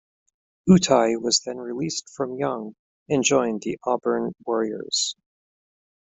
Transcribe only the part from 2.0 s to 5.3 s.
from Young and joined the Auburn Warriors.